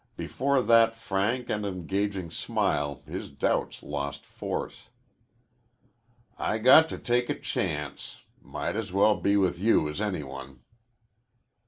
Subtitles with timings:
[0.17, 4.89] Before that frank and engaging smile his doubts lost force.
[6.39, 8.23] "I got to take a chance.
[8.41, 10.61] Might as well be with you as any one."